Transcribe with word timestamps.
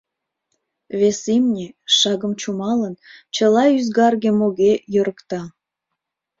Вес 0.99 1.19
имне, 1.35 1.67
шагым 1.97 2.33
чумалын, 2.41 2.93
чыла 3.35 3.63
ӱзгарге-моге 3.77 4.73
йӧрыкта. 4.93 5.41